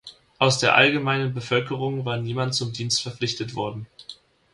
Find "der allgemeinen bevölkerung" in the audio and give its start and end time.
0.57-2.05